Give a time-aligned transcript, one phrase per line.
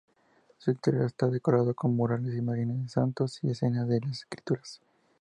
[0.57, 4.81] Su interior está decorado con murales, imágenes de santos y escenas de las escrituras.